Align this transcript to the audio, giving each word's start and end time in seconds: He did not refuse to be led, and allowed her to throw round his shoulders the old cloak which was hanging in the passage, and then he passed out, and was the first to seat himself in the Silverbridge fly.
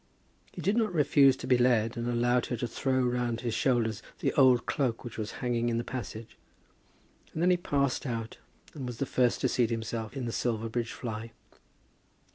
He 0.51 0.63
did 0.63 0.77
not 0.77 0.91
refuse 0.91 1.37
to 1.37 1.45
be 1.45 1.59
led, 1.59 1.95
and 1.95 2.07
allowed 2.09 2.47
her 2.47 2.57
to 2.57 2.67
throw 2.67 3.03
round 3.03 3.41
his 3.41 3.53
shoulders 3.53 4.01
the 4.17 4.33
old 4.33 4.65
cloak 4.65 5.03
which 5.03 5.15
was 5.15 5.33
hanging 5.45 5.69
in 5.69 5.77
the 5.77 5.83
passage, 5.83 6.39
and 7.33 7.41
then 7.43 7.51
he 7.51 7.57
passed 7.57 8.07
out, 8.07 8.37
and 8.73 8.87
was 8.87 8.97
the 8.97 9.05
first 9.05 9.41
to 9.41 9.47
seat 9.47 9.69
himself 9.69 10.17
in 10.17 10.25
the 10.25 10.31
Silverbridge 10.31 10.91
fly. 10.91 11.33